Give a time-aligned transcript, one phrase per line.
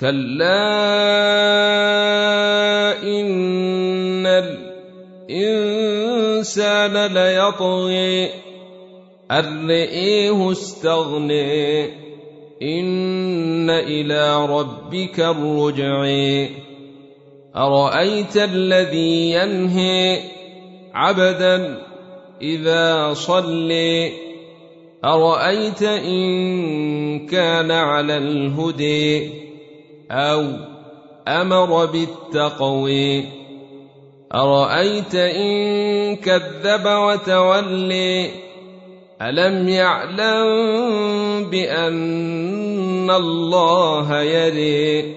[0.00, 0.62] كلا
[3.02, 4.26] إن
[5.30, 8.30] الإنسان ليطغي
[9.30, 11.84] أن رئيه استغني
[12.62, 16.04] إن إلى ربك الرجع
[17.56, 20.20] أرأيت الذي ينهي
[20.94, 21.78] عبدا
[22.42, 24.12] إذا صلي
[25.04, 29.30] أرأيت إن كان على الهدي
[30.10, 30.44] أو
[31.28, 33.24] أمر بالتقوي
[34.34, 38.30] أرأيت إن كذب وتولي؟
[39.22, 40.46] ألم يعلم
[41.50, 45.14] بأن الله يري؟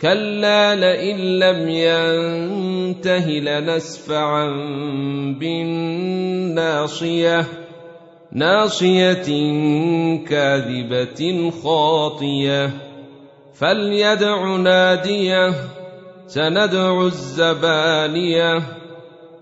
[0.00, 4.48] كلا لئن لم ينته لنسفعا
[5.40, 7.46] بالناصية.
[8.32, 9.26] ناصية
[10.28, 12.85] كاذبة خاطية.
[13.58, 15.54] فليدع ناديه
[16.26, 18.62] سندع الزبانيه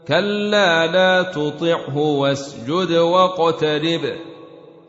[0.08, 4.00] كلا لا تطعه واسجد واقترب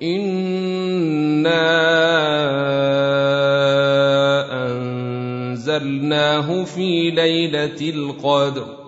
[0.03, 1.65] انا
[4.67, 8.84] انزلناه في ليله القدر